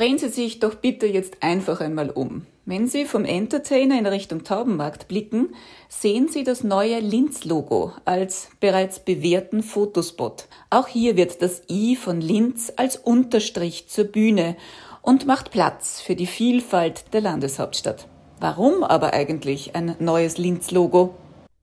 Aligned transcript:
Drehen 0.00 0.16
Sie 0.16 0.30
sich 0.30 0.60
doch 0.60 0.76
bitte 0.76 1.04
jetzt 1.04 1.42
einfach 1.42 1.82
einmal 1.82 2.08
um. 2.08 2.46
Wenn 2.64 2.88
Sie 2.88 3.04
vom 3.04 3.26
Entertainer 3.26 3.98
in 3.98 4.06
Richtung 4.06 4.44
Taubenmarkt 4.44 5.08
blicken, 5.08 5.54
sehen 5.90 6.26
Sie 6.26 6.42
das 6.42 6.64
neue 6.64 7.00
Linz-Logo 7.00 7.92
als 8.06 8.48
bereits 8.60 9.00
bewährten 9.00 9.62
Fotospot. 9.62 10.48
Auch 10.70 10.88
hier 10.88 11.18
wird 11.18 11.42
das 11.42 11.68
I 11.68 11.96
von 11.96 12.22
Linz 12.22 12.72
als 12.76 12.96
Unterstrich 12.96 13.90
zur 13.90 14.04
Bühne 14.04 14.56
und 15.02 15.26
macht 15.26 15.50
Platz 15.50 16.00
für 16.00 16.16
die 16.16 16.26
Vielfalt 16.26 17.12
der 17.12 17.20
Landeshauptstadt. 17.20 18.08
Warum 18.38 18.82
aber 18.82 19.12
eigentlich 19.12 19.76
ein 19.76 19.96
neues 19.98 20.38
Linz-Logo? 20.38 21.14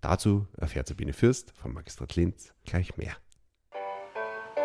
Dazu 0.02 0.46
erfährt 0.56 0.88
Sabine 0.88 1.14
Fürst 1.14 1.54
vom 1.60 1.74
Magistrat 1.74 2.16
Linz 2.16 2.54
gleich 2.66 2.98
mehr. 2.98 3.14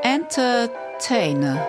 Entertainer. 0.02 1.66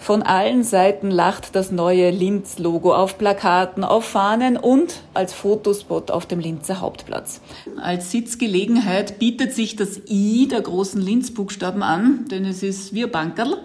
Von 0.00 0.22
allen 0.22 0.64
Seiten 0.64 1.10
lacht 1.10 1.54
das 1.54 1.70
neue 1.70 2.10
Linz-Logo 2.10 2.94
auf 2.94 3.18
Plakaten, 3.18 3.84
auf 3.84 4.06
Fahnen 4.06 4.56
und 4.56 5.02
als 5.12 5.34
Fotospot 5.34 6.10
auf 6.10 6.24
dem 6.24 6.40
Linzer 6.40 6.80
Hauptplatz. 6.80 7.42
Als 7.76 8.10
Sitzgelegenheit 8.10 9.18
bietet 9.18 9.52
sich 9.52 9.76
das 9.76 10.00
I 10.08 10.48
der 10.48 10.62
großen 10.62 11.02
Linz-Buchstaben 11.02 11.82
an, 11.82 12.24
denn 12.30 12.46
es 12.46 12.62
ist 12.62 12.94
ein 12.94 13.10
Bankerl. 13.10 13.58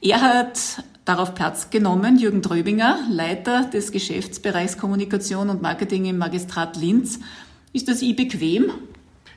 Er 0.00 0.20
hat 0.20 0.84
darauf 1.04 1.34
Platz 1.34 1.70
genommen, 1.70 2.18
Jürgen 2.18 2.40
Tröbinger, 2.40 3.00
Leiter 3.10 3.64
des 3.64 3.90
Geschäftsbereichs 3.90 4.78
Kommunikation 4.78 5.50
und 5.50 5.60
Marketing 5.60 6.04
im 6.04 6.18
Magistrat 6.18 6.76
Linz. 6.76 7.18
Ist 7.72 7.88
das 7.88 8.00
I 8.00 8.14
bequem? 8.14 8.70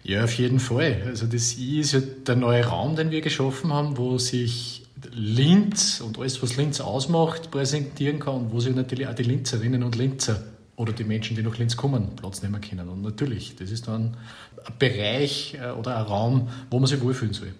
Ja, 0.03 0.23
auf 0.23 0.33
jeden 0.37 0.59
Fall. 0.59 1.01
Also 1.07 1.25
das 1.25 1.57
I 1.57 1.79
ist 1.79 1.93
ja 1.93 1.99
der 1.99 2.35
neue 2.35 2.63
Raum, 2.63 2.95
den 2.95 3.09
wir 3.09 3.21
geschaffen 3.21 3.73
haben, 3.73 3.97
wo 3.97 4.19
sich 4.19 4.82
Linz 5.15 6.01
und 6.01 6.17
alles, 6.19 6.41
was 6.41 6.57
Linz 6.57 6.81
ausmacht, 6.81 7.51
präsentieren 7.51 8.19
kann, 8.19 8.51
wo 8.51 8.59
sich 8.59 8.75
natürlich 8.75 9.07
auch 9.07 9.15
die 9.15 9.23
Linzerinnen 9.23 9.83
und 9.83 9.95
Linzer 9.95 10.41
oder 10.75 10.93
die 10.93 11.03
Menschen, 11.03 11.35
die 11.35 11.43
nach 11.43 11.57
Linz 11.57 11.77
kommen, 11.77 12.15
Platz 12.15 12.41
nehmen 12.41 12.59
können. 12.61 12.89
Und 12.89 13.01
natürlich, 13.01 13.55
das 13.55 13.71
ist 13.71 13.87
dann 13.87 14.17
ein 14.65 14.73
Bereich 14.79 15.57
äh, 15.61 15.71
oder 15.71 15.97
ein 15.97 16.03
Raum, 16.03 16.49
wo 16.71 16.79
man 16.79 16.87
sich 16.87 17.01
wohlfühlen 17.01 17.33
soll. 17.33 17.53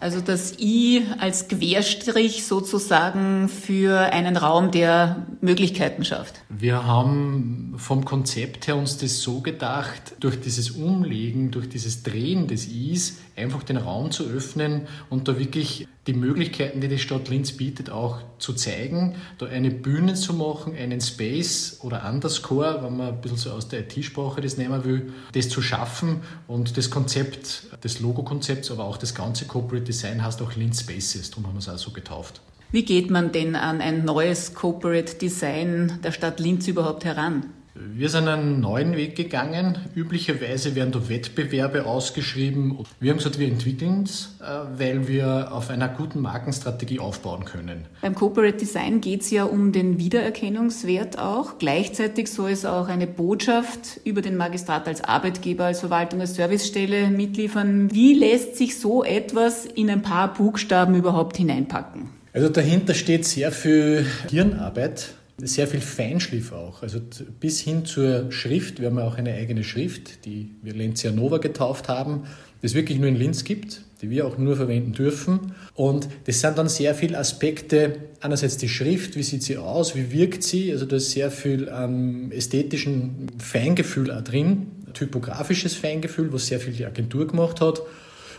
Also 0.00 0.20
das 0.20 0.60
I 0.60 1.02
als 1.18 1.48
Querstrich 1.48 2.46
sozusagen 2.46 3.48
für 3.48 3.98
einen 4.12 4.36
Raum, 4.36 4.70
der 4.70 5.26
Möglichkeiten 5.40 6.04
schafft. 6.04 6.40
Wir 6.48 6.86
haben 6.86 7.74
vom 7.78 8.04
Konzept 8.04 8.68
her 8.68 8.76
uns 8.76 8.98
das 8.98 9.20
so 9.20 9.40
gedacht, 9.40 10.14
durch 10.20 10.40
dieses 10.40 10.70
Umlegen, 10.70 11.50
durch 11.50 11.68
dieses 11.68 12.04
Drehen 12.04 12.46
des 12.46 12.68
Is 12.68 13.18
einfach 13.36 13.64
den 13.64 13.76
Raum 13.76 14.12
zu 14.12 14.22
öffnen 14.24 14.82
und 15.10 15.26
da 15.26 15.36
wirklich 15.36 15.88
die 16.08 16.14
Möglichkeiten, 16.14 16.80
die 16.80 16.88
die 16.88 16.98
Stadt 16.98 17.28
Linz 17.28 17.52
bietet, 17.52 17.90
auch 17.90 18.18
zu 18.38 18.54
zeigen, 18.54 19.14
da 19.36 19.46
eine 19.46 19.70
Bühne 19.70 20.14
zu 20.14 20.32
machen, 20.32 20.74
einen 20.74 21.02
Space 21.02 21.80
oder 21.82 22.08
Underscore, 22.08 22.82
wenn 22.82 22.96
man 22.96 23.08
ein 23.08 23.20
bisschen 23.20 23.36
so 23.36 23.50
aus 23.50 23.68
der 23.68 23.80
IT-Sprache 23.80 24.40
das 24.40 24.56
nehmen 24.56 24.84
will, 24.84 25.12
das 25.32 25.50
zu 25.50 25.60
schaffen 25.60 26.22
und 26.46 26.78
das 26.78 26.88
Konzept, 26.88 27.64
das 27.82 28.00
Logo-Konzepts, 28.00 28.70
aber 28.70 28.84
auch 28.84 28.96
das 28.96 29.14
ganze 29.14 29.44
Corporate 29.44 29.84
Design 29.84 30.24
heißt 30.24 30.40
auch 30.40 30.56
Linz 30.56 30.80
Spaces, 30.80 31.30
darum 31.30 31.46
haben 31.46 31.54
wir 31.54 31.60
es 31.60 31.68
auch 31.68 31.76
so 31.76 31.90
getauft. 31.90 32.40
Wie 32.72 32.84
geht 32.84 33.10
man 33.10 33.30
denn 33.30 33.54
an 33.54 33.82
ein 33.82 34.06
neues 34.06 34.54
Corporate 34.54 35.16
Design 35.16 35.98
der 36.02 36.12
Stadt 36.12 36.40
Linz 36.40 36.68
überhaupt 36.68 37.04
heran? 37.04 37.46
Wir 37.80 38.08
sind 38.08 38.26
einen 38.26 38.60
neuen 38.60 38.96
Weg 38.96 39.14
gegangen. 39.14 39.78
Üblicherweise 39.94 40.74
werden 40.74 40.90
da 40.90 41.08
Wettbewerbe 41.08 41.86
ausgeschrieben. 41.86 42.78
Wir 42.98 43.10
haben 43.10 43.18
gesagt, 43.18 43.38
wir 43.38 43.46
entwickeln 43.46 44.02
es, 44.04 44.36
äh, 44.40 44.78
weil 44.78 45.06
wir 45.06 45.52
auf 45.52 45.70
einer 45.70 45.88
guten 45.88 46.20
Markenstrategie 46.20 46.98
aufbauen 46.98 47.44
können. 47.44 47.84
Beim 48.02 48.14
Corporate 48.14 48.56
Design 48.56 49.00
geht 49.00 49.22
es 49.22 49.30
ja 49.30 49.44
um 49.44 49.70
den 49.72 49.98
Wiedererkennungswert 49.98 51.18
auch. 51.18 51.58
Gleichzeitig 51.58 52.32
soll 52.32 52.50
es 52.50 52.64
auch 52.64 52.88
eine 52.88 53.06
Botschaft 53.06 54.00
über 54.04 54.22
den 54.22 54.36
Magistrat 54.36 54.88
als 54.88 55.04
Arbeitgeber, 55.04 55.66
als 55.66 55.80
Verwaltung, 55.80 56.20
als 56.20 56.34
Servicestelle 56.34 57.08
mitliefern. 57.10 57.92
Wie 57.92 58.14
lässt 58.14 58.56
sich 58.56 58.78
so 58.78 59.04
etwas 59.04 59.64
in 59.66 59.88
ein 59.88 60.02
paar 60.02 60.34
Buchstaben 60.34 60.94
überhaupt 60.96 61.36
hineinpacken? 61.36 62.10
Also 62.32 62.48
dahinter 62.48 62.94
steht 62.94 63.24
sehr 63.24 63.52
viel 63.52 64.04
Hirnarbeit 64.28 65.14
sehr 65.40 65.68
viel 65.68 65.80
Feinschliff 65.80 66.52
auch. 66.52 66.82
Also 66.82 67.00
bis 67.40 67.60
hin 67.60 67.84
zur 67.84 68.32
Schrift. 68.32 68.80
Wir 68.80 68.88
haben 68.88 68.98
ja 68.98 69.04
auch 69.04 69.16
eine 69.16 69.34
eigene 69.34 69.62
Schrift, 69.62 70.24
die 70.24 70.50
wir 70.62 70.74
Lenzia 70.74 71.12
Nova 71.12 71.38
getauft 71.38 71.88
haben, 71.88 72.24
die 72.60 72.66
es 72.66 72.74
wirklich 72.74 72.98
nur 72.98 73.08
in 73.08 73.16
Linz 73.16 73.44
gibt, 73.44 73.82
die 74.02 74.10
wir 74.10 74.26
auch 74.26 74.36
nur 74.36 74.56
verwenden 74.56 74.92
dürfen. 74.92 75.52
Und 75.74 76.08
das 76.24 76.40
sind 76.40 76.58
dann 76.58 76.68
sehr 76.68 76.94
viele 76.94 77.18
Aspekte. 77.18 77.96
Einerseits 78.20 78.56
die 78.56 78.68
Schrift, 78.68 79.16
wie 79.16 79.22
sieht 79.22 79.44
sie 79.44 79.58
aus, 79.58 79.94
wie 79.94 80.10
wirkt 80.10 80.42
sie. 80.42 80.72
Also 80.72 80.86
da 80.86 80.96
ist 80.96 81.12
sehr 81.12 81.30
viel 81.30 81.70
ähm, 81.72 82.32
ästhetischen 82.32 83.28
Feingefühl 83.38 84.10
auch 84.10 84.22
drin, 84.22 84.66
typografisches 84.92 85.74
Feingefühl, 85.74 86.32
was 86.32 86.48
sehr 86.48 86.58
viel 86.58 86.72
die 86.72 86.84
Agentur 86.84 87.28
gemacht 87.28 87.60
hat. 87.60 87.82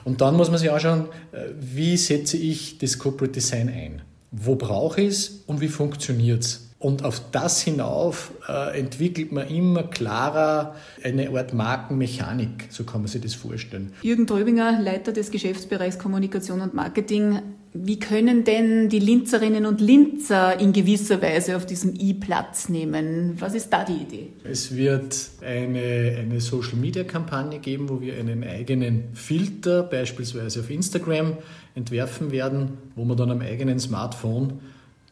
Und 0.04 0.20
dann 0.20 0.36
muss 0.36 0.50
man 0.50 0.60
sich 0.60 0.72
anschauen, 0.72 1.06
äh, 1.31 1.46
wie 1.60 1.96
setze 1.96 2.36
ich 2.36 2.78
das 2.78 3.00
Corporate 3.00 3.34
Design 3.34 3.70
ein? 3.70 4.02
Wo 4.31 4.56
brauche 4.56 5.02
ich 5.02 5.08
es 5.08 5.44
und 5.48 5.62
wie 5.62 5.70
funktioniert 5.70 6.44
es? 6.44 6.69
Und 6.80 7.04
auf 7.04 7.22
das 7.32 7.62
hinauf 7.62 8.32
äh, 8.48 8.80
entwickelt 8.80 9.34
man 9.34 9.50
immer 9.50 9.84
klarer 9.84 10.76
eine 11.04 11.30
Art 11.30 11.54
Markenmechanik, 11.54 12.70
so 12.70 12.86
kann 12.86 13.02
man 13.02 13.10
sich 13.10 13.22
das 13.22 13.36
vorstellen. 13.36 13.92
Jürgen 14.02 14.26
Tröbinger, 14.26 14.80
Leiter 14.80 15.12
des 15.12 15.30
Geschäftsbereichs 15.30 16.00
Kommunikation 16.00 16.62
und 16.62 16.74
Marketing. 16.74 17.42
Wie 17.74 18.00
können 18.00 18.46
denn 18.46 18.88
die 18.88 19.00
Linzerinnen 19.00 19.66
und 19.66 19.82
Linzer 19.82 20.58
in 20.58 20.72
gewisser 20.72 21.22
Weise 21.22 21.58
auf 21.58 21.66
diesem 21.66 21.94
I 21.96 22.14
Platz 22.14 22.70
nehmen? 22.70 23.36
Was 23.40 23.56
ist 23.56 23.72
da 23.72 23.84
die 23.84 24.02
Idee? 24.02 24.30
Es 24.46 24.74
wird 24.74 25.32
eine, 25.42 26.16
eine 26.18 26.40
Social-Media-Kampagne 26.40 27.60
geben, 27.60 27.90
wo 27.90 28.00
wir 28.00 28.18
einen 28.18 28.46
eigenen 28.46 29.14
Filter 29.14 29.84
beispielsweise 29.84 30.62
auf 30.62 30.70
Instagram 30.70 31.34
entwerfen 31.76 32.32
werden, 32.32 32.78
wo 32.96 33.04
man 33.04 33.18
dann 33.18 33.32
am 33.32 33.42
eigenen 33.42 33.80
Smartphone 33.80 34.60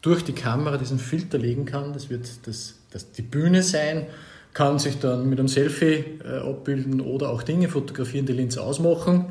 durch 0.08 0.24
die 0.24 0.32
Kamera 0.32 0.78
diesen 0.78 1.00
Filter 1.00 1.38
legen 1.38 1.66
kann. 1.66 1.92
Das 1.92 2.10
wird 2.10 2.30
das, 2.46 2.76
das 2.92 3.12
die 3.12 3.22
Bühne 3.22 3.62
sein, 3.62 4.06
kann 4.54 4.80
sich 4.80 5.00
dann 5.00 5.30
mit 5.30 5.38
einem 5.38 5.50
Selfie 5.50 6.06
äh, 6.24 6.40
abbilden 6.50 7.02
oder 7.02 7.30
auch 7.30 7.44
Dinge 7.44 7.68
fotografieren, 7.68 8.26
die 8.26 8.32
Linz 8.32 8.58
ausmachen. 8.58 9.26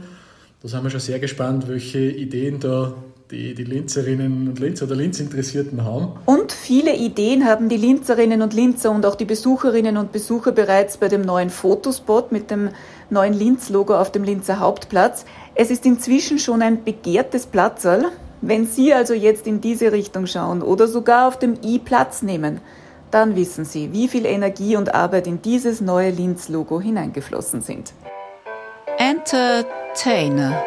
Da 0.60 0.68
sind 0.68 0.82
wir 0.82 0.90
schon 0.90 1.00
sehr 1.00 1.18
gespannt, 1.18 1.66
welche 1.66 2.10
Ideen 2.10 2.60
da 2.60 2.92
die, 3.30 3.54
die 3.54 3.64
Linzerinnen 3.64 4.48
und 4.48 4.60
Linzer 4.60 4.84
oder 4.84 4.96
Linz-Interessierten 4.96 5.82
haben. 5.82 6.08
Und 6.26 6.52
viele 6.52 6.94
Ideen 6.94 7.46
haben 7.46 7.70
die 7.70 7.78
Linzerinnen 7.78 8.42
und 8.42 8.52
Linzer 8.52 8.90
und 8.90 9.06
auch 9.06 9.14
die 9.14 9.24
Besucherinnen 9.24 9.96
und 9.96 10.12
Besucher 10.12 10.52
bereits 10.52 10.98
bei 10.98 11.08
dem 11.08 11.22
neuen 11.22 11.50
Fotospot 11.50 12.32
mit 12.32 12.50
dem 12.50 12.68
neuen 13.08 13.32
Linz-Logo 13.32 13.96
auf 13.96 14.12
dem 14.12 14.24
Linzer 14.24 14.60
Hauptplatz. 14.60 15.24
Es 15.54 15.70
ist 15.70 15.86
inzwischen 15.86 16.38
schon 16.38 16.60
ein 16.60 16.84
begehrtes 16.84 17.46
Platzerl. 17.46 18.12
Wenn 18.40 18.66
Sie 18.66 18.92
also 18.92 19.14
jetzt 19.14 19.46
in 19.46 19.60
diese 19.60 19.92
Richtung 19.92 20.26
schauen 20.26 20.62
oder 20.62 20.88
sogar 20.88 21.28
auf 21.28 21.38
dem 21.38 21.54
i 21.62 21.78
Platz 21.78 22.22
nehmen, 22.22 22.60
dann 23.10 23.36
wissen 23.36 23.64
Sie, 23.64 23.92
wie 23.92 24.08
viel 24.08 24.26
Energie 24.26 24.76
und 24.76 24.94
Arbeit 24.94 25.26
in 25.26 25.40
dieses 25.40 25.80
neue 25.80 26.10
Linz-Logo 26.10 26.80
hineingeflossen 26.80 27.62
sind. 27.62 27.92
Entertainer 28.98 30.62